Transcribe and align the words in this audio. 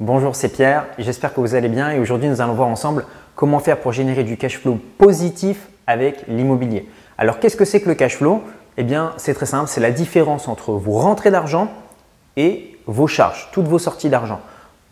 Bonjour, 0.00 0.36
c'est 0.36 0.50
Pierre, 0.50 0.86
j'espère 0.96 1.34
que 1.34 1.40
vous 1.40 1.56
allez 1.56 1.68
bien 1.68 1.90
et 1.90 1.98
aujourd'hui 1.98 2.28
nous 2.28 2.40
allons 2.40 2.52
voir 2.54 2.68
ensemble 2.68 3.04
comment 3.34 3.58
faire 3.58 3.80
pour 3.80 3.90
générer 3.90 4.22
du 4.22 4.36
cash 4.36 4.56
flow 4.56 4.78
positif 4.96 5.66
avec 5.88 6.22
l'immobilier. 6.28 6.88
Alors 7.18 7.40
qu'est-ce 7.40 7.56
que 7.56 7.64
c'est 7.64 7.80
que 7.80 7.88
le 7.88 7.96
cash 7.96 8.14
flow? 8.18 8.44
Eh 8.76 8.84
bien 8.84 9.10
c'est 9.16 9.34
très 9.34 9.44
simple, 9.44 9.66
c'est 9.66 9.80
la 9.80 9.90
différence 9.90 10.46
entre 10.46 10.70
vos 10.70 10.92
rentrées 10.98 11.32
d'argent 11.32 11.66
et 12.36 12.78
vos 12.86 13.08
charges, 13.08 13.48
toutes 13.50 13.66
vos 13.66 13.80
sorties 13.80 14.08
d'argent. 14.08 14.38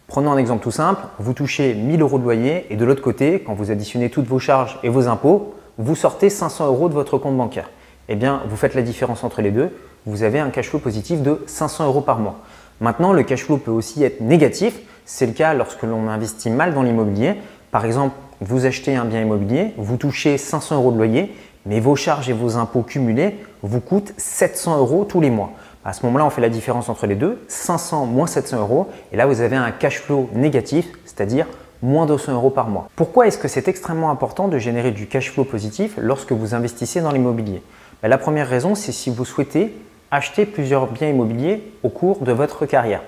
Prenons 0.08 0.32
un 0.32 0.38
exemple 0.38 0.64
tout 0.64 0.72
simple, 0.72 1.02
vous 1.20 1.34
touchez 1.34 1.74
1000 1.74 2.02
euros 2.02 2.18
de 2.18 2.24
loyer 2.24 2.66
et 2.70 2.74
de 2.74 2.84
l'autre 2.84 3.02
côté, 3.02 3.44
quand 3.46 3.54
vous 3.54 3.70
additionnez 3.70 4.10
toutes 4.10 4.26
vos 4.26 4.40
charges 4.40 4.76
et 4.82 4.88
vos 4.88 5.06
impôts, 5.06 5.54
vous 5.78 5.94
sortez 5.94 6.30
500 6.30 6.66
euros 6.66 6.88
de 6.88 6.94
votre 6.94 7.16
compte 7.16 7.36
bancaire. 7.36 7.70
Eh 8.08 8.16
bien, 8.16 8.42
vous 8.48 8.56
faites 8.56 8.74
la 8.74 8.82
différence 8.82 9.22
entre 9.22 9.40
les 9.40 9.52
deux, 9.52 9.70
vous 10.04 10.24
avez 10.24 10.40
un 10.40 10.50
cash 10.50 10.68
flow 10.68 10.80
positif 10.80 11.22
de 11.22 11.44
500 11.46 11.86
euros 11.86 12.00
par 12.00 12.18
mois. 12.18 12.40
Maintenant, 12.80 13.12
le 13.12 13.22
cash 13.22 13.44
flow 13.44 13.56
peut 13.56 13.70
aussi 13.70 14.02
être 14.04 14.20
négatif. 14.20 14.78
C'est 15.04 15.26
le 15.26 15.32
cas 15.32 15.54
lorsque 15.54 15.82
l'on 15.82 16.08
investit 16.08 16.50
mal 16.50 16.74
dans 16.74 16.82
l'immobilier. 16.82 17.34
Par 17.70 17.84
exemple, 17.84 18.14
vous 18.40 18.66
achetez 18.66 18.94
un 18.94 19.04
bien 19.04 19.22
immobilier, 19.22 19.72
vous 19.76 19.96
touchez 19.96 20.36
500 20.36 20.76
euros 20.76 20.92
de 20.92 20.98
loyer, 20.98 21.34
mais 21.64 21.80
vos 21.80 21.96
charges 21.96 22.28
et 22.28 22.32
vos 22.32 22.56
impôts 22.56 22.82
cumulés 22.82 23.36
vous 23.62 23.80
coûtent 23.80 24.12
700 24.18 24.78
euros 24.78 25.04
tous 25.04 25.20
les 25.20 25.30
mois. 25.30 25.52
À 25.84 25.92
ce 25.92 26.04
moment-là, 26.06 26.26
on 26.26 26.30
fait 26.30 26.40
la 26.40 26.48
différence 26.48 26.88
entre 26.88 27.06
les 27.06 27.14
deux, 27.14 27.42
500 27.48 28.06
moins 28.06 28.26
700 28.26 28.58
euros, 28.58 28.88
et 29.12 29.16
là 29.16 29.26
vous 29.26 29.40
avez 29.40 29.56
un 29.56 29.70
cash 29.70 30.00
flow 30.00 30.28
négatif, 30.34 30.88
c'est-à-dire 31.04 31.46
moins 31.82 32.06
200 32.06 32.32
euros 32.32 32.50
par 32.50 32.68
mois. 32.68 32.88
Pourquoi 32.96 33.26
est-ce 33.26 33.38
que 33.38 33.48
c'est 33.48 33.68
extrêmement 33.68 34.10
important 34.10 34.48
de 34.48 34.58
générer 34.58 34.90
du 34.90 35.06
cash 35.06 35.30
flow 35.30 35.44
positif 35.44 35.94
lorsque 35.96 36.32
vous 36.32 36.54
investissez 36.54 37.00
dans 37.00 37.12
l'immobilier? 37.12 37.62
Ben, 38.02 38.08
La 38.08 38.18
première 38.18 38.48
raison, 38.48 38.74
c'est 38.74 38.92
si 38.92 39.10
vous 39.10 39.24
souhaitez 39.24 39.74
acheter 40.10 40.46
plusieurs 40.46 40.86
biens 40.86 41.08
immobiliers 41.08 41.62
au 41.82 41.88
cours 41.88 42.20
de 42.20 42.32
votre 42.32 42.66
carrière. 42.66 43.02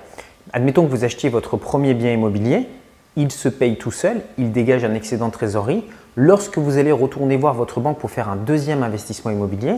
Admettons 0.52 0.84
que 0.84 0.90
vous 0.90 1.04
achetiez 1.04 1.28
votre 1.28 1.56
premier 1.56 1.94
bien 1.94 2.12
immobilier, 2.12 2.66
il 3.16 3.32
se 3.32 3.48
paye 3.48 3.76
tout 3.76 3.90
seul, 3.90 4.22
il 4.38 4.52
dégage 4.52 4.84
un 4.84 4.94
excédent 4.94 5.26
de 5.26 5.32
trésorerie. 5.32 5.84
Lorsque 6.16 6.58
vous 6.58 6.78
allez 6.78 6.92
retourner 6.92 7.36
voir 7.36 7.54
votre 7.54 7.80
banque 7.80 7.98
pour 7.98 8.10
faire 8.10 8.28
un 8.28 8.36
deuxième 8.36 8.82
investissement 8.82 9.30
immobilier, 9.30 9.74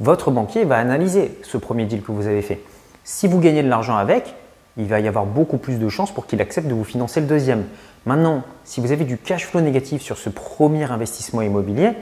votre 0.00 0.30
banquier 0.30 0.64
va 0.64 0.76
analyser 0.78 1.38
ce 1.42 1.56
premier 1.56 1.84
deal 1.86 2.02
que 2.02 2.12
vous 2.12 2.26
avez 2.26 2.42
fait. 2.42 2.60
Si 3.04 3.26
vous 3.26 3.40
gagnez 3.40 3.62
de 3.62 3.68
l'argent 3.68 3.96
avec, 3.96 4.34
il 4.76 4.86
va 4.86 5.00
y 5.00 5.08
avoir 5.08 5.26
beaucoup 5.26 5.58
plus 5.58 5.78
de 5.78 5.88
chances 5.88 6.12
pour 6.12 6.26
qu'il 6.26 6.40
accepte 6.40 6.68
de 6.68 6.74
vous 6.74 6.84
financer 6.84 7.20
le 7.20 7.26
deuxième. 7.26 7.64
Maintenant, 8.06 8.42
si 8.64 8.80
vous 8.80 8.92
avez 8.92 9.04
du 9.04 9.18
cash 9.18 9.46
flow 9.46 9.60
négatif 9.60 10.02
sur 10.02 10.18
ce 10.18 10.28
premier 10.28 10.90
investissement 10.90 11.42
immobilier, 11.42 11.92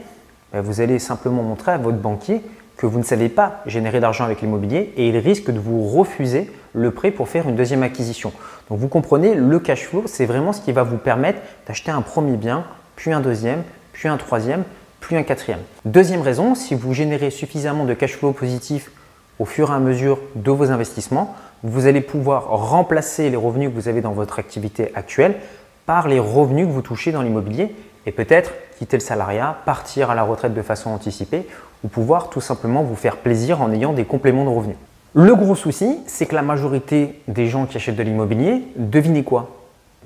ben, 0.51 0.61
vous 0.61 0.81
allez 0.81 0.99
simplement 0.99 1.43
montrer 1.43 1.71
à 1.71 1.77
votre 1.77 1.97
banquier 1.97 2.41
vous 2.85 2.99
ne 2.99 3.03
savez 3.03 3.29
pas 3.29 3.61
générer 3.65 3.99
d'argent 3.99 4.23
avec 4.23 4.41
l'immobilier 4.41 4.93
et 4.97 5.09
il 5.09 5.17
risque 5.17 5.51
de 5.51 5.59
vous 5.59 5.87
refuser 5.87 6.49
le 6.73 6.91
prêt 6.91 7.11
pour 7.11 7.29
faire 7.29 7.47
une 7.47 7.55
deuxième 7.55 7.83
acquisition. 7.83 8.31
Donc 8.69 8.79
vous 8.79 8.87
comprenez, 8.87 9.35
le 9.35 9.59
cash 9.59 9.85
flow, 9.87 10.03
c'est 10.05 10.25
vraiment 10.25 10.53
ce 10.53 10.61
qui 10.61 10.71
va 10.71 10.83
vous 10.83 10.97
permettre 10.97 11.39
d'acheter 11.67 11.91
un 11.91 12.01
premier 12.01 12.37
bien, 12.37 12.63
puis 12.95 13.11
un 13.11 13.19
deuxième, 13.19 13.63
puis 13.93 14.07
un 14.07 14.17
troisième, 14.17 14.63
plus 14.99 15.17
un 15.17 15.23
quatrième. 15.23 15.59
Deuxième 15.85 16.21
raison, 16.21 16.55
si 16.55 16.75
vous 16.75 16.93
générez 16.93 17.31
suffisamment 17.31 17.85
de 17.85 17.93
cash 17.93 18.15
flow 18.15 18.31
positif 18.31 18.91
au 19.39 19.45
fur 19.45 19.71
et 19.71 19.73
à 19.73 19.79
mesure 19.79 20.19
de 20.35 20.51
vos 20.51 20.71
investissements, 20.71 21.35
vous 21.63 21.85
allez 21.85 22.01
pouvoir 22.01 22.47
remplacer 22.49 23.29
les 23.29 23.35
revenus 23.35 23.69
que 23.69 23.75
vous 23.75 23.87
avez 23.87 24.01
dans 24.01 24.13
votre 24.13 24.39
activité 24.39 24.91
actuelle 24.95 25.35
par 25.85 26.07
les 26.07 26.19
revenus 26.19 26.67
que 26.67 26.71
vous 26.71 26.81
touchez 26.81 27.11
dans 27.11 27.21
l'immobilier 27.21 27.75
et 28.05 28.11
peut-être 28.11 28.53
quitter 28.77 28.97
le 28.97 29.01
salariat, 29.01 29.57
partir 29.65 30.09
à 30.09 30.15
la 30.15 30.23
retraite 30.23 30.53
de 30.53 30.61
façon 30.61 30.89
anticipée 30.89 31.47
ou 31.83 31.87
pouvoir 31.87 32.29
tout 32.29 32.41
simplement 32.41 32.83
vous 32.83 32.95
faire 32.95 33.17
plaisir 33.17 33.61
en 33.61 33.71
ayant 33.71 33.93
des 33.93 34.05
compléments 34.05 34.45
de 34.45 34.49
revenus. 34.49 34.77
Le 35.13 35.35
gros 35.35 35.55
souci, 35.55 35.99
c'est 36.07 36.25
que 36.25 36.35
la 36.35 36.41
majorité 36.41 37.19
des 37.27 37.47
gens 37.47 37.65
qui 37.65 37.75
achètent 37.77 37.97
de 37.97 38.03
l'immobilier, 38.03 38.63
devinez 38.77 39.23
quoi? 39.23 39.49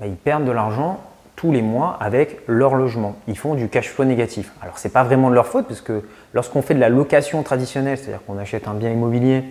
Ben, 0.00 0.06
Ils 0.06 0.16
perdent 0.16 0.44
de 0.44 0.50
l'argent 0.50 0.98
tous 1.36 1.52
les 1.52 1.62
mois 1.62 1.96
avec 2.00 2.40
leur 2.48 2.74
logement. 2.74 3.14
Ils 3.28 3.38
font 3.38 3.54
du 3.54 3.68
cash 3.68 3.90
flow 3.90 4.04
négatif. 4.04 4.52
Alors, 4.62 4.78
ce 4.78 4.88
n'est 4.88 4.92
pas 4.92 5.04
vraiment 5.04 5.30
de 5.30 5.34
leur 5.34 5.46
faute, 5.46 5.66
parce 5.68 5.82
que 5.82 6.02
lorsqu'on 6.32 6.62
fait 6.62 6.74
de 6.74 6.80
la 6.80 6.88
location 6.88 7.42
traditionnelle, 7.42 7.98
c'est-à-dire 7.98 8.24
qu'on 8.26 8.38
achète 8.38 8.66
un 8.66 8.74
bien 8.74 8.90
immobilier 8.90 9.44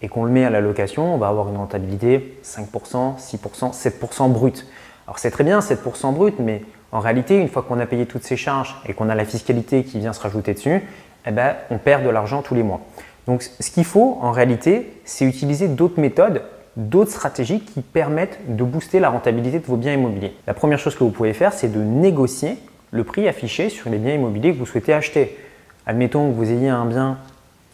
et 0.00 0.08
qu'on 0.08 0.24
le 0.24 0.30
met 0.30 0.44
à 0.44 0.50
la 0.50 0.60
location, 0.60 1.14
on 1.14 1.18
va 1.18 1.28
avoir 1.28 1.48
une 1.48 1.56
rentabilité 1.56 2.38
5%, 2.44 3.18
6%, 3.18 3.72
7% 3.72 4.30
brut. 4.30 4.66
Alors, 5.06 5.18
c'est 5.18 5.30
très 5.30 5.44
bien 5.44 5.58
7% 5.58 6.14
brut, 6.14 6.36
mais 6.38 6.62
en 6.92 7.00
réalité, 7.00 7.36
une 7.36 7.48
fois 7.48 7.62
qu'on 7.62 7.80
a 7.80 7.86
payé 7.86 8.06
toutes 8.06 8.24
ces 8.24 8.36
charges 8.36 8.76
et 8.86 8.94
qu'on 8.94 9.08
a 9.08 9.14
la 9.14 9.24
fiscalité 9.24 9.84
qui 9.84 9.98
vient 9.98 10.12
se 10.12 10.20
rajouter 10.20 10.54
dessus, 10.54 10.82
eh 11.26 11.30
ben, 11.30 11.56
on 11.70 11.78
perd 11.78 12.04
de 12.04 12.10
l'argent 12.10 12.42
tous 12.42 12.54
les 12.54 12.62
mois. 12.62 12.80
Donc, 13.26 13.42
ce 13.42 13.70
qu'il 13.70 13.84
faut 13.84 14.18
en 14.22 14.30
réalité, 14.30 14.92
c'est 15.04 15.24
utiliser 15.24 15.68
d'autres 15.68 16.00
méthodes 16.00 16.42
d'autres 16.76 17.10
stratégies 17.10 17.60
qui 17.60 17.80
permettent 17.80 18.38
de 18.48 18.62
booster 18.62 19.00
la 19.00 19.08
rentabilité 19.08 19.58
de 19.58 19.66
vos 19.66 19.76
biens 19.76 19.94
immobiliers. 19.94 20.34
La 20.46 20.54
première 20.54 20.78
chose 20.78 20.94
que 20.94 21.04
vous 21.04 21.10
pouvez 21.10 21.32
faire, 21.32 21.52
c'est 21.52 21.72
de 21.72 21.80
négocier 21.80 22.58
le 22.90 23.02
prix 23.02 23.28
affiché 23.28 23.70
sur 23.70 23.90
les 23.90 23.98
biens 23.98 24.14
immobiliers 24.14 24.52
que 24.52 24.58
vous 24.58 24.66
souhaitez 24.66 24.92
acheter. 24.92 25.38
Admettons 25.86 26.30
que 26.30 26.34
vous 26.34 26.50
ayez 26.50 26.68
un 26.68 26.84
bien 26.84 27.18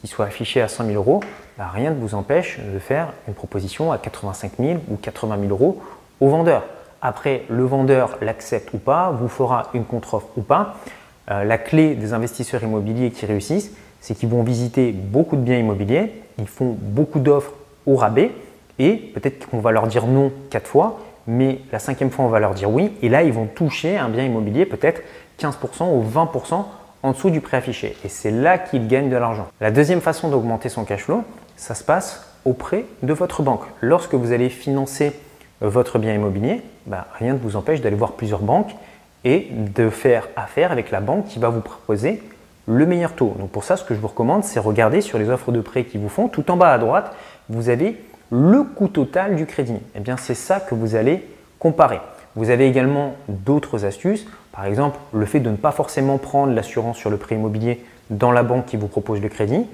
qui 0.01 0.07
soit 0.07 0.27
affiché 0.27 0.61
à 0.61 0.69
100 0.69 0.87
000 0.87 0.97
euros, 0.97 1.21
bah, 1.59 1.71
rien 1.73 1.91
ne 1.91 1.97
vous 1.97 2.15
empêche 2.15 2.59
de 2.59 2.79
faire 2.79 3.09
une 3.29 3.35
proposition 3.35 3.93
à 3.93 3.99
85 3.99 4.53
000 4.59 4.81
ou 4.91 4.97
80 4.97 5.37
000 5.41 5.51
euros 5.51 5.81
au 6.21 6.29
vendeur. 6.29 6.65
Après, 7.01 7.43
le 7.49 7.65
vendeur 7.65 8.19
l'accepte 8.21 8.73
ou 8.75 8.79
pas, 8.79 9.11
vous 9.11 9.29
fera 9.29 9.71
une 9.75 9.85
contre-offre 9.85 10.29
ou 10.37 10.43
pas. 10.43 10.77
Euh, 11.31 11.45
la 11.45 11.59
clé 11.59 11.95
des 11.95 12.13
investisseurs 12.13 12.63
immobiliers 12.63 13.11
qui 13.11 13.27
réussissent, 13.27 13.73
c'est 14.01 14.15
qu'ils 14.15 14.29
vont 14.29 14.43
visiter 14.43 14.93
beaucoup 14.93 15.37
de 15.37 15.43
biens 15.43 15.59
immobiliers, 15.59 16.13
ils 16.39 16.49
font 16.49 16.77
beaucoup 16.79 17.21
d'offres 17.21 17.53
au 17.87 17.97
rabais 17.97 18.33
et 18.79 18.95
peut-être 19.15 19.49
qu'on 19.49 19.61
va 19.61 19.71
leur 19.71 19.87
dire 19.87 20.07
non 20.07 20.33
quatre 20.51 20.67
fois, 20.67 20.99
mais 21.27 21.61
la 21.71 21.79
cinquième 21.79 22.11
fois, 22.11 22.25
on 22.25 22.29
va 22.29 22.41
leur 22.41 22.55
dire 22.55 22.71
oui. 22.71 22.93
Et 23.03 23.09
là, 23.09 23.23
ils 23.23 23.33
vont 23.33 23.47
toucher 23.47 23.97
un 23.97 24.09
bien 24.09 24.25
immobilier 24.25 24.67
peut-être 24.67 25.03
15% 25.41 25.95
ou 25.95 26.03
20% 26.03 26.65
en 27.05 27.13
dessous 27.13 27.31
du 27.31 27.41
prix 27.41 27.57
affiché. 27.57 27.97
Et 28.05 28.09
c'est 28.09 28.31
là 28.31 28.59
qu'ils 28.59 28.89
gagnent 28.89 29.11
de 29.11 29.17
l'argent. 29.17 29.47
La 29.61 29.71
deuxième 29.71 30.01
façon 30.01 30.29
d'augmenter 30.31 30.69
son 30.69 30.85
cash 30.85 31.03
flow, 31.03 31.23
ça 31.57 31.75
se 31.75 31.85
passe 31.85 32.27
auprès 32.45 32.85
de 33.03 33.13
votre 33.13 33.43
banque. 33.43 33.63
Lorsque 33.81 34.15
vous 34.15 34.33
allez 34.33 34.49
financer 34.49 35.13
votre 35.61 35.99
bien 35.99 36.15
immobilier, 36.15 36.63
bah, 36.87 37.07
rien 37.19 37.35
ne 37.35 37.39
vous 37.39 37.55
empêche 37.55 37.81
d'aller 37.81 37.97
voir 37.97 38.13
plusieurs 38.13 38.41
banques 38.41 38.75
et 39.25 39.49
de 39.51 39.91
faire 39.91 40.29
affaire 40.37 40.73
avec 40.73 40.91
la 40.91 41.01
banque 41.01 41.27
qui 41.27 41.39
va 41.39 41.49
vous 41.49 41.61
proposer 41.61 42.23
le 42.67 42.87
meilleur 42.87 43.13
taux. 43.13 43.35
Donc 43.39 43.51
pour 43.51 43.65
ça, 43.65 43.77
ce 43.77 43.85
que 43.85 43.95
je 43.95 44.01
vous 44.01 44.09
recommande, 44.09 44.45
c'est 44.45 44.61
regarder 44.61 45.01
sur 45.01 45.19
les 45.19 45.29
offres 45.31 45.53
de 45.53 45.61
prêt 45.61 45.85
qui 45.85 45.99
vous 45.99 46.09
font. 46.09 46.29
Tout 46.29 46.51
en 46.51 46.57
bas 46.57 46.73
à 46.73 46.79
droite, 46.79 47.15
vous 47.49 47.69
avez 47.69 48.01
le 48.31 48.63
coût 48.63 48.89
total 48.89 49.37
du 49.37 49.47
crédit. 49.47 49.79
Eh 49.95 50.01
bien, 50.01 50.17
c'est 50.17 50.35
ça 50.35 50.61
que 50.61 50.75
vous 50.75 50.95
allez 50.95 51.27
comparer. 51.59 52.01
Vous 52.35 52.51
avez 52.51 52.67
également 52.67 53.15
d'autres 53.29 53.85
astuces, 53.85 54.27
par 54.53 54.65
exemple 54.65 54.99
le 55.13 55.27
fait 55.27 55.41
de 55.41 55.51
ne 55.51 55.57
pas 55.57 55.71
forcément 55.71 56.17
prendre 56.17 56.55
l'assurance 56.55 56.97
sur 56.97 57.11
le 57.11 57.19
prêt 57.19 57.35
immobilier 57.35 57.85
dans 58.11 58.33
la 58.33 58.43
banque 58.43 58.67
qui 58.67 58.77
vous 58.77 58.89
propose 58.89 59.21
le 59.21 59.29
crédit. 59.29 59.67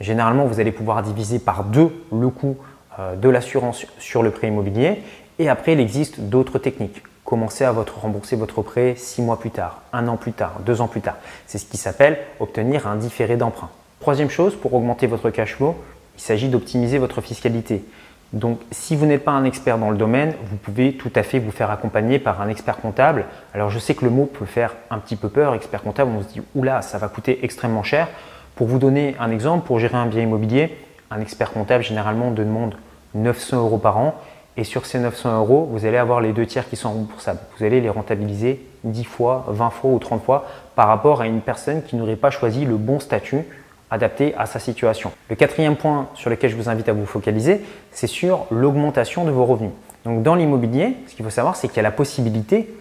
Généralement, 0.00 0.46
vous 0.46 0.60
allez 0.60 0.72
pouvoir 0.72 1.02
diviser 1.02 1.38
par 1.38 1.64
deux 1.64 1.90
le 2.12 2.28
coût 2.28 2.56
euh, 2.98 3.16
de 3.16 3.28
l'assurance 3.28 3.86
sur 3.98 4.22
le 4.22 4.30
prêt 4.30 4.48
immobilier. 4.48 5.02
Et 5.38 5.48
après, 5.48 5.74
il 5.74 5.80
existe 5.80 6.20
d'autres 6.20 6.58
techniques. 6.58 7.02
Commencez 7.26 7.64
à 7.64 7.72
votre, 7.72 7.98
rembourser 7.98 8.36
votre 8.36 8.62
prêt 8.62 8.94
six 8.96 9.20
mois 9.20 9.40
plus 9.40 9.50
tard, 9.50 9.82
un 9.92 10.06
an 10.06 10.16
plus 10.16 10.32
tard, 10.32 10.60
deux 10.64 10.80
ans 10.80 10.86
plus 10.86 11.00
tard. 11.00 11.16
C'est 11.48 11.58
ce 11.58 11.66
qui 11.66 11.76
s'appelle 11.76 12.18
obtenir 12.38 12.86
un 12.86 12.94
différé 12.94 13.36
d'emprunt. 13.36 13.68
Troisième 13.98 14.30
chose, 14.30 14.54
pour 14.54 14.72
augmenter 14.74 15.08
votre 15.08 15.30
cash 15.30 15.56
flow, 15.56 15.74
il 16.16 16.20
s'agit 16.20 16.48
d'optimiser 16.48 16.98
votre 16.98 17.20
fiscalité. 17.20 17.84
Donc, 18.32 18.60
si 18.70 18.94
vous 18.94 19.06
n'êtes 19.06 19.24
pas 19.24 19.32
un 19.32 19.42
expert 19.42 19.76
dans 19.76 19.90
le 19.90 19.96
domaine, 19.96 20.34
vous 20.44 20.56
pouvez 20.56 20.92
tout 20.92 21.10
à 21.16 21.24
fait 21.24 21.40
vous 21.40 21.50
faire 21.50 21.72
accompagner 21.72 22.20
par 22.20 22.40
un 22.40 22.48
expert 22.48 22.76
comptable. 22.76 23.24
Alors, 23.54 23.70
je 23.70 23.80
sais 23.80 23.96
que 23.96 24.04
le 24.04 24.10
mot 24.12 24.26
peut 24.26 24.46
faire 24.46 24.76
un 24.90 24.98
petit 24.98 25.16
peu 25.16 25.28
peur, 25.28 25.54
expert 25.54 25.82
comptable, 25.82 26.12
on 26.16 26.22
se 26.22 26.28
dit, 26.28 26.42
oula, 26.54 26.80
ça 26.80 26.98
va 26.98 27.08
coûter 27.08 27.44
extrêmement 27.44 27.82
cher. 27.82 28.06
Pour 28.54 28.68
vous 28.68 28.78
donner 28.78 29.16
un 29.18 29.32
exemple, 29.32 29.66
pour 29.66 29.80
gérer 29.80 29.96
un 29.96 30.06
bien 30.06 30.22
immobilier, 30.22 30.78
un 31.10 31.20
expert 31.20 31.50
comptable 31.50 31.82
généralement 31.82 32.30
demande 32.30 32.76
900 33.14 33.56
euros 33.56 33.78
par 33.78 33.98
an. 33.98 34.14
Et 34.56 34.64
sur 34.64 34.86
ces 34.86 34.98
900 34.98 35.38
euros, 35.38 35.68
vous 35.70 35.84
allez 35.84 35.98
avoir 35.98 36.20
les 36.20 36.32
deux 36.32 36.46
tiers 36.46 36.68
qui 36.68 36.76
sont 36.76 36.90
remboursables. 36.90 37.40
Vous 37.58 37.64
allez 37.64 37.80
les 37.80 37.90
rentabiliser 37.90 38.60
10 38.84 39.04
fois, 39.04 39.44
20 39.48 39.70
fois 39.70 39.90
ou 39.90 39.98
30 39.98 40.24
fois 40.24 40.46
par 40.74 40.88
rapport 40.88 41.20
à 41.20 41.26
une 41.26 41.40
personne 41.40 41.82
qui 41.82 41.96
n'aurait 41.96 42.16
pas 42.16 42.30
choisi 42.30 42.64
le 42.64 42.76
bon 42.76 42.98
statut 42.98 43.44
adapté 43.90 44.34
à 44.36 44.46
sa 44.46 44.58
situation. 44.58 45.12
Le 45.28 45.36
quatrième 45.36 45.76
point 45.76 46.08
sur 46.14 46.30
lequel 46.30 46.50
je 46.50 46.56
vous 46.56 46.68
invite 46.68 46.88
à 46.88 46.92
vous 46.92 47.06
focaliser, 47.06 47.60
c'est 47.92 48.06
sur 48.06 48.46
l'augmentation 48.50 49.24
de 49.24 49.30
vos 49.30 49.44
revenus. 49.44 49.72
Donc 50.04 50.22
dans 50.22 50.34
l'immobilier, 50.34 50.96
ce 51.06 51.14
qu'il 51.14 51.24
faut 51.24 51.30
savoir, 51.30 51.56
c'est 51.56 51.68
qu'il 51.68 51.76
y 51.76 51.80
a 51.80 51.84
la 51.84 51.90
possibilité 51.90 52.72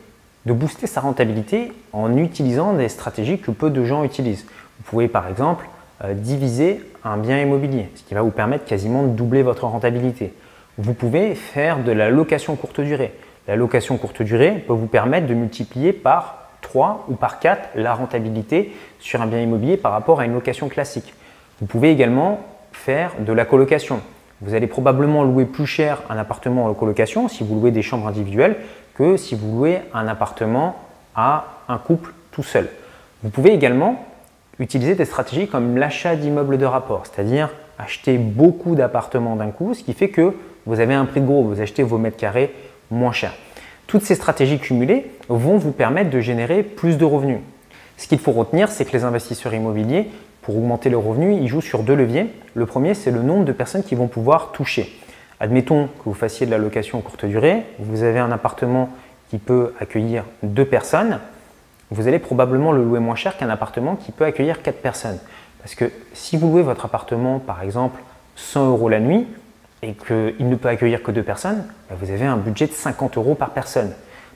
de 0.45 0.53
booster 0.53 0.88
sa 0.88 1.01
rentabilité 1.01 1.71
en 1.91 2.15
utilisant 2.17 2.73
des 2.73 2.89
stratégies 2.89 3.39
que 3.39 3.51
peu 3.51 3.69
de 3.69 3.83
gens 3.83 4.03
utilisent. 4.03 4.45
Vous 4.77 4.83
pouvez 4.85 5.07
par 5.07 5.27
exemple 5.27 5.67
euh, 6.03 6.13
diviser 6.13 6.81
un 7.03 7.17
bien 7.17 7.39
immobilier, 7.39 7.89
ce 7.95 8.03
qui 8.03 8.13
va 8.13 8.21
vous 8.21 8.31
permettre 8.31 8.65
quasiment 8.65 9.03
de 9.03 9.09
doubler 9.09 9.44
votre 9.44 9.65
rentabilité. 9.65 10.33
Vous 10.77 10.94
pouvez 10.94 11.36
faire 11.36 11.83
de 11.83 11.92
la 11.94 12.10
location 12.10 12.56
courte 12.57 12.81
durée. 12.81 13.13
La 13.48 13.56
location 13.56 13.98
courte 13.98 14.22
durée 14.22 14.63
peut 14.68 14.74
vous 14.74 14.88
permettre 14.88 15.25
de 15.25 15.33
multiplier 15.33 15.94
par 15.94 16.50
3 16.62 17.06
ou 17.07 17.16
par 17.16 17.39
4 17.39 17.69
la 17.75 17.94
rentabilité 17.94 18.75
sur 19.00 19.22
un 19.22 19.27
bien 19.27 19.39
immobilier 19.39 19.77
par 19.77 19.94
rapport 19.94 20.19
à 20.19 20.25
une 20.25 20.33
location 20.33 20.68
classique. 20.68 21.13
Vous 21.62 21.66
pouvez 21.66 21.92
également 21.92 22.42
faire 22.74 23.12
de 23.19 23.31
la 23.31 23.45
colocation. 23.45 24.01
Vous 24.42 24.54
allez 24.54 24.68
probablement 24.68 25.24
louer 25.24 25.45
plus 25.45 25.66
cher 25.66 26.01
un 26.10 26.18
appartement 26.18 26.66
en 26.66 26.74
colocation 26.74 27.30
si 27.30 27.45
vous 27.45 27.56
louez 27.56 27.72
des 27.72 27.81
chambres 27.81 28.07
individuelles 28.07 28.57
que 28.95 29.16
si 29.16 29.33
vous 29.36 29.56
louez 29.56 29.80
un 29.94 30.07
appartement 30.10 30.75
à 31.16 31.45
un 31.69 31.77
couple 31.77 32.12
tout 32.31 32.44
seul. 32.44 32.68
Vous 33.24 33.30
pouvez 33.30 33.54
également 33.54 34.06
utiliser 34.60 34.95
des 34.95 35.06
stratégies 35.06 35.48
comme 35.48 35.77
l'achat 35.77 36.18
d'immeubles 36.18 36.57
de 36.57 36.66
rapport, 36.66 37.06
c'est-à-dire 37.06 37.50
acheter 37.80 38.18
beaucoup 38.18 38.75
d'appartements 38.75 39.36
d'un 39.36 39.51
coup, 39.51 39.74
ce 39.74 39.83
qui 39.83 39.94
fait 39.94 40.10
que 40.10 40.33
vous 40.66 40.80
avez 40.80 40.94
un 40.94 41.06
prix 41.06 41.22
gros, 41.22 41.44
vous 41.44 41.62
achetez 41.62 41.83
vos 41.83 41.98
mètres 41.98 42.18
carrés 42.18 42.54
moins 42.92 43.12
cher. 43.12 43.33
Toutes 43.88 44.04
ces 44.04 44.16
stratégies 44.16 44.60
cumulées 44.60 45.12
vont 45.30 45.57
vous 45.57 45.72
permettre 45.72 46.10
de 46.10 46.19
générer 46.19 46.63
plus 46.63 46.98
de 46.98 47.06
revenus. 47.06 47.39
Ce 47.98 48.07
qu'il 48.07 48.19
faut 48.19 48.31
retenir, 48.31 48.69
c'est 48.69 48.86
que 48.86 48.92
les 48.92 49.04
investisseurs 49.04 49.54
immobiliers, 49.54 50.10
pour 50.42 50.57
augmenter 50.57 50.89
leurs 50.89 51.04
revenus, 51.04 51.38
ils 51.42 51.48
jouent 51.48 51.62
sur 51.62 51.83
deux 51.83 51.95
leviers. 51.95 52.27
Le 52.54 52.66
premier, 52.66 52.94
c'est 52.94 53.12
le 53.12 53.22
nombre 53.22 53.45
de 53.45 53.51
personnes 53.51 53.83
qui 53.83 53.95
vont 53.95 54.07
pouvoir 54.07 54.51
toucher. 54.51 54.92
Admettons 55.39 55.88
que 55.88 56.04
vous 56.06 56.13
fassiez 56.13 56.45
de 56.45 56.51
la 56.51 56.57
location 56.57 57.01
courte 57.01 57.25
durée, 57.25 57.63
vous 57.80 58.04
avez 58.04 58.19
un 58.19 58.31
appartement 58.31 58.89
qui 59.30 59.38
peut 59.38 59.74
accueillir 59.80 60.24
deux 60.44 60.66
personnes, 60.66 61.19
vous 61.92 62.07
allez 62.07 62.19
probablement 62.19 62.72
le 62.72 62.83
louer 62.83 63.00
moins 63.00 63.16
cher 63.16 63.38
qu'un 63.38 63.50
appartement 63.50 63.95
qui 63.95 64.12
peut 64.12 64.25
accueillir 64.25 64.62
quatre 64.62 64.81
personnes. 64.81 65.19
Parce 65.65 65.73
que 65.73 65.85
si 66.13 66.38
vous 66.38 66.51
louez 66.51 66.62
votre 66.62 66.85
appartement, 66.85 67.39
par 67.39 67.63
exemple, 67.63 68.00
100 68.35 68.69
euros 68.69 68.88
la 68.88 69.00
nuit, 69.00 69.25
et 69.81 69.94
qu'il 69.94 70.47
ne 70.47 70.56
peut 70.56 70.69
accueillir 70.69 71.01
que 71.01 71.09
deux 71.09 71.23
personnes, 71.23 71.65
bah, 71.89 71.95
vous 72.00 72.12
avez 72.12 72.27
un 72.27 72.38
budget 72.38 72.67
de 72.67 72.73
50 72.73 73.17
euros 73.17 73.33
par 73.33 73.50
personne. 73.50 73.91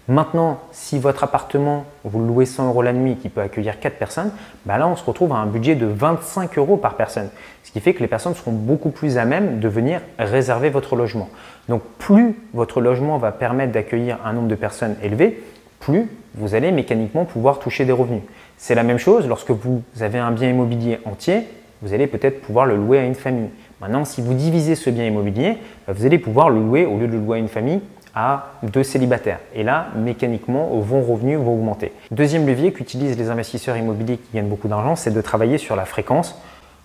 Maintenant, 0.07 0.59
si 0.71 0.97
votre 0.97 1.23
appartement, 1.23 1.85
vous 2.03 2.25
louez 2.25 2.47
100 2.47 2.69
euros 2.69 2.81
la 2.81 2.93
nuit, 2.93 3.15
qui 3.17 3.29
peut 3.29 3.41
accueillir 3.41 3.79
4 3.79 3.99
personnes, 3.99 4.31
bah 4.65 4.79
là, 4.79 4.87
on 4.87 4.95
se 4.95 5.03
retrouve 5.03 5.31
à 5.33 5.35
un 5.35 5.45
budget 5.45 5.75
de 5.75 5.85
25 5.85 6.57
euros 6.57 6.77
par 6.77 6.95
personne. 6.95 7.29
Ce 7.63 7.71
qui 7.71 7.79
fait 7.79 7.93
que 7.93 7.99
les 7.99 8.07
personnes 8.07 8.33
seront 8.33 8.51
beaucoup 8.51 8.89
plus 8.89 9.19
à 9.19 9.25
même 9.25 9.59
de 9.59 9.67
venir 9.67 10.01
réserver 10.17 10.71
votre 10.71 10.95
logement. 10.95 11.29
Donc, 11.67 11.83
plus 11.99 12.39
votre 12.55 12.81
logement 12.81 13.19
va 13.19 13.31
permettre 13.31 13.71
d'accueillir 13.71 14.17
un 14.25 14.33
nombre 14.33 14.47
de 14.47 14.55
personnes 14.55 14.95
élevé, 15.03 15.43
plus 15.79 16.09
vous 16.33 16.55
allez 16.55 16.71
mécaniquement 16.71 17.25
pouvoir 17.25 17.59
toucher 17.59 17.85
des 17.85 17.91
revenus. 17.91 18.23
C'est 18.61 18.75
la 18.75 18.83
même 18.83 18.97
chose 18.97 19.25
lorsque 19.25 19.51
vous 19.51 19.81
avez 20.01 20.19
un 20.19 20.31
bien 20.31 20.49
immobilier 20.49 20.99
entier, 21.05 21.45
vous 21.81 21.93
allez 21.93 22.07
peut-être 22.07 22.41
pouvoir 22.41 22.65
le 22.65 22.75
louer 22.75 22.99
à 22.99 23.05
une 23.05 23.15
famille. 23.15 23.47
Maintenant, 23.79 24.03
si 24.03 24.21
vous 24.21 24.33
divisez 24.33 24.75
ce 24.75 24.89
bien 24.89 25.05
immobilier, 25.05 25.57
bah, 25.87 25.93
vous 25.95 26.05
allez 26.05 26.19
pouvoir 26.19 26.49
le 26.49 26.59
louer, 26.59 26.85
au 26.85 26.97
lieu 26.97 27.07
de 27.07 27.13
le 27.13 27.19
louer 27.19 27.37
à 27.37 27.39
une 27.39 27.47
famille, 27.47 27.79
à 28.13 28.51
deux 28.63 28.83
célibataires. 28.83 29.39
Et 29.55 29.63
là, 29.63 29.87
mécaniquement, 29.95 30.67
vos 30.73 30.99
revenus 30.99 31.39
vont 31.39 31.53
augmenter. 31.53 31.93
Deuxième 32.11 32.45
levier 32.45 32.73
qu'utilisent 32.73 33.17
les 33.17 33.29
investisseurs 33.29 33.77
immobiliers 33.77 34.17
qui 34.17 34.35
gagnent 34.35 34.49
beaucoup 34.49 34.67
d'argent, 34.67 34.97
c'est 34.97 35.13
de 35.13 35.21
travailler 35.21 35.57
sur 35.57 35.77
la 35.77 35.85
fréquence. 35.85 36.37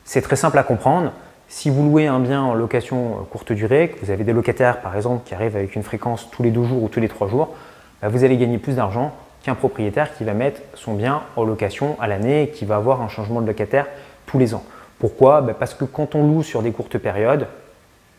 C'est 0.04 0.22
très 0.22 0.36
simple 0.36 0.58
à 0.58 0.62
comprendre. 0.62 1.10
Si 1.48 1.70
vous 1.70 1.82
louez 1.82 2.06
un 2.06 2.20
bien 2.20 2.40
en 2.40 2.54
location 2.54 3.26
courte 3.32 3.52
durée, 3.52 3.88
que 3.88 4.04
vous 4.04 4.12
avez 4.12 4.22
des 4.22 4.32
locataires 4.32 4.80
par 4.80 4.94
exemple 4.94 5.22
qui 5.24 5.34
arrivent 5.34 5.56
avec 5.56 5.74
une 5.74 5.82
fréquence 5.82 6.28
tous 6.30 6.44
les 6.44 6.52
deux 6.52 6.62
jours 6.62 6.84
ou 6.84 6.88
tous 6.88 7.00
les 7.00 7.08
trois 7.08 7.26
jours, 7.26 7.52
bah, 8.00 8.08
vous 8.08 8.22
allez 8.22 8.36
gagner 8.36 8.58
plus 8.58 8.76
d'argent 8.76 9.12
qu'un 9.44 9.54
propriétaire 9.54 10.16
qui 10.16 10.24
va 10.24 10.32
mettre 10.32 10.62
son 10.74 10.94
bien 10.94 11.22
en 11.36 11.44
location 11.44 11.96
à 12.00 12.06
l'année 12.06 12.44
et 12.44 12.48
qui 12.48 12.64
va 12.64 12.76
avoir 12.76 13.02
un 13.02 13.08
changement 13.08 13.40
de 13.40 13.46
locataire 13.46 13.86
tous 14.26 14.38
les 14.38 14.54
ans. 14.54 14.64
Pourquoi? 14.98 15.42
Bah, 15.42 15.54
Parce 15.58 15.74
que 15.74 15.84
quand 15.84 16.14
on 16.14 16.26
loue 16.26 16.42
sur 16.42 16.62
des 16.62 16.72
courtes 16.72 16.98
périodes, 16.98 17.46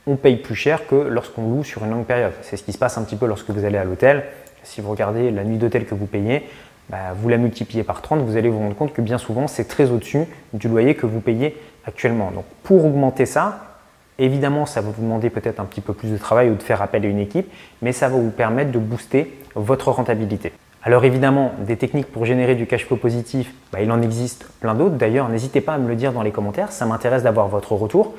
on 0.07 0.15
paye 0.17 0.37
plus 0.37 0.55
cher 0.55 0.85
que 0.87 0.95
lorsqu'on 0.95 1.49
loue 1.49 1.63
sur 1.63 1.83
une 1.83 1.91
longue 1.91 2.05
période. 2.05 2.33
C'est 2.43 2.57
ce 2.57 2.63
qui 2.63 2.73
se 2.73 2.77
passe 2.77 2.97
un 2.97 3.03
petit 3.03 3.15
peu 3.15 3.25
lorsque 3.25 3.49
vous 3.49 3.65
allez 3.65 3.77
à 3.77 3.83
l'hôtel. 3.83 4.23
Si 4.63 4.81
vous 4.81 4.91
regardez 4.91 5.31
la 5.31 5.43
nuit 5.43 5.57
d'hôtel 5.57 5.85
que 5.85 5.95
vous 5.95 6.05
payez, 6.05 6.47
bah, 6.89 7.13
vous 7.15 7.27
la 7.27 7.37
multipliez 7.37 7.83
par 7.83 8.03
30, 8.03 8.21
vous 8.21 8.37
allez 8.37 8.49
vous 8.49 8.59
rendre 8.59 8.75
compte 8.75 8.93
que 8.93 9.01
bien 9.01 9.17
souvent, 9.17 9.47
c'est 9.47 9.65
très 9.65 9.89
au-dessus 9.89 10.25
du 10.53 10.67
loyer 10.67 10.93
que 10.93 11.07
vous 11.07 11.21
payez 11.21 11.57
actuellement. 11.87 12.29
Donc, 12.31 12.45
pour 12.61 12.85
augmenter 12.85 13.25
ça, 13.25 13.77
évidemment, 14.19 14.67
ça 14.67 14.81
va 14.81 14.91
vous 14.91 15.01
demander 15.01 15.31
peut-être 15.31 15.59
un 15.59 15.65
petit 15.65 15.81
peu 15.81 15.93
plus 15.93 16.11
de 16.11 16.17
travail 16.17 16.51
ou 16.51 16.55
de 16.55 16.61
faire 16.61 16.83
appel 16.83 17.03
à 17.03 17.07
une 17.07 17.19
équipe, 17.19 17.51
mais 17.81 17.91
ça 17.91 18.09
va 18.09 18.17
vous 18.17 18.29
permettre 18.29 18.71
de 18.71 18.79
booster 18.79 19.33
votre 19.55 19.89
rentabilité. 19.89 20.51
Alors 20.87 21.03
évidemment, 21.03 21.51
des 21.57 21.77
techniques 21.77 22.11
pour 22.11 22.25
générer 22.25 22.53
du 22.53 22.67
cash 22.67 22.85
flow 22.85 22.95
positif, 22.95 23.51
bah, 23.73 23.81
il 23.81 23.91
en 23.91 24.03
existe 24.03 24.45
plein 24.59 24.75
d'autres. 24.75 24.97
D'ailleurs, 24.97 25.29
n'hésitez 25.29 25.59
pas 25.59 25.73
à 25.73 25.77
me 25.79 25.87
le 25.87 25.95
dire 25.95 26.13
dans 26.13 26.21
les 26.21 26.29
commentaires, 26.29 26.71
ça 26.71 26.85
m'intéresse 26.85 27.23
d'avoir 27.23 27.47
votre 27.47 27.73
retour. 27.73 28.13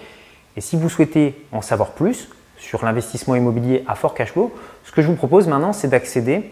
Et 0.56 0.60
si 0.60 0.76
vous 0.76 0.88
souhaitez 0.88 1.40
en 1.52 1.62
savoir 1.62 1.90
plus 1.90 2.28
sur 2.58 2.84
l'investissement 2.84 3.36
immobilier 3.36 3.84
à 3.86 3.94
fort 3.94 4.14
cash 4.14 4.32
flow, 4.32 4.52
ce 4.82 4.90
que 4.90 5.00
je 5.00 5.06
vous 5.06 5.14
propose 5.14 5.46
maintenant, 5.46 5.72
c'est 5.72 5.86
d'accéder 5.86 6.50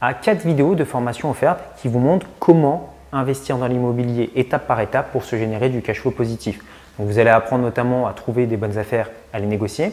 à 0.00 0.14
quatre 0.14 0.46
vidéos 0.46 0.76
de 0.76 0.84
formation 0.84 1.30
offertes 1.30 1.58
qui 1.78 1.88
vous 1.88 1.98
montrent 1.98 2.28
comment 2.38 2.94
investir 3.12 3.58
dans 3.58 3.66
l'immobilier 3.66 4.30
étape 4.36 4.68
par 4.68 4.80
étape 4.80 5.10
pour 5.10 5.24
se 5.24 5.34
générer 5.34 5.68
du 5.68 5.82
cash 5.82 6.00
flow 6.00 6.12
positif. 6.12 6.60
vous 6.98 7.18
allez 7.18 7.30
apprendre 7.30 7.64
notamment 7.64 8.06
à 8.06 8.12
trouver 8.12 8.46
des 8.46 8.56
bonnes 8.56 8.78
affaires, 8.78 9.10
à 9.32 9.40
les 9.40 9.46
négocier. 9.46 9.90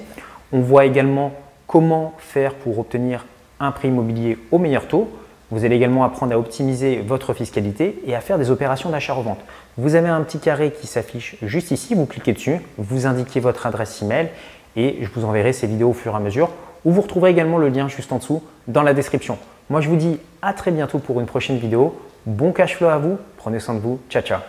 On 0.51 0.59
voit 0.59 0.85
également 0.85 1.33
comment 1.65 2.13
faire 2.19 2.53
pour 2.53 2.77
obtenir 2.77 3.25
un 3.59 3.71
prix 3.71 3.87
immobilier 3.87 4.37
au 4.51 4.59
meilleur 4.59 4.87
taux. 4.87 5.09
Vous 5.53 5.65
allez 5.65 5.75
également 5.75 6.03
apprendre 6.03 6.33
à 6.33 6.39
optimiser 6.39 7.03
votre 7.05 7.35
fiscalité 7.35 8.01
et 8.07 8.15
à 8.15 8.21
faire 8.21 8.39
des 8.39 8.49
opérations 8.49 8.89
d'achat-revente. 8.89 9.37
Vous 9.77 9.93
avez 9.93 10.09
un 10.09 10.21
petit 10.21 10.39
carré 10.39 10.71
qui 10.71 10.87
s'affiche 10.87 11.35
juste 11.43 11.69
ici, 11.69 11.93
vous 11.93 12.07
cliquez 12.07 12.33
dessus, 12.33 12.59
vous 12.79 13.05
indiquez 13.05 13.39
votre 13.39 13.67
adresse 13.67 14.01
email 14.01 14.29
et 14.75 14.97
je 15.01 15.07
vous 15.13 15.25
enverrai 15.25 15.53
ces 15.53 15.67
vidéos 15.67 15.91
au 15.91 15.93
fur 15.93 16.13
et 16.13 16.15
à 16.15 16.19
mesure 16.19 16.49
ou 16.85 16.91
vous 16.91 17.01
retrouverez 17.01 17.29
également 17.29 17.59
le 17.59 17.69
lien 17.69 17.87
juste 17.87 18.11
en 18.11 18.17
dessous 18.17 18.41
dans 18.67 18.81
la 18.81 18.95
description. 18.95 19.37
Moi 19.69 19.79
je 19.79 19.89
vous 19.89 19.95
dis 19.95 20.17
à 20.41 20.53
très 20.53 20.71
bientôt 20.71 20.97
pour 20.97 21.19
une 21.19 21.27
prochaine 21.27 21.59
vidéo. 21.59 22.01
Bon 22.25 22.51
cash 22.51 22.75
flow 22.75 22.87
à 22.87 22.97
vous, 22.97 23.19
prenez 23.37 23.59
soin 23.59 23.75
de 23.75 23.79
vous, 23.79 23.99
ciao 24.09 24.23
ciao 24.23 24.39